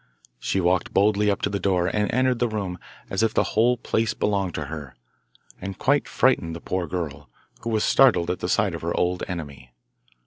[0.39, 2.79] She walked boldly up to the door and entered the room
[3.11, 4.95] as if the whole place belonged to her,
[5.61, 9.21] and quite frightened the poor girl, who was startled at the sight of her old
[9.27, 9.73] enemy.